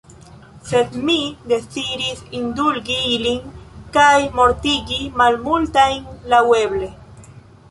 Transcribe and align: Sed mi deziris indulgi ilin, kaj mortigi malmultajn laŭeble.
Sed 0.67 0.95
mi 1.09 1.17
deziris 1.51 2.23
indulgi 2.39 2.97
ilin, 3.17 3.53
kaj 3.99 4.17
mortigi 4.41 4.99
malmultajn 5.23 6.11
laŭeble. 6.35 6.91